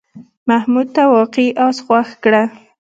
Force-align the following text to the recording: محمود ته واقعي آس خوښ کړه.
محمود 0.49 0.87
ته 0.95 1.03
واقعي 1.15 1.49
آس 1.67 1.77
خوښ 1.85 2.07
کړه. 2.23 2.43